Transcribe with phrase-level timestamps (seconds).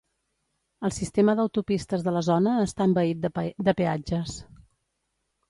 [0.87, 3.29] El sistema d'autopistes de la zona està envaït
[3.69, 4.35] de peatges.